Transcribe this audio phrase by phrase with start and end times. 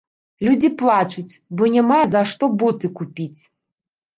[0.45, 3.41] Людзі плачуць, бо няма за што боты купіць!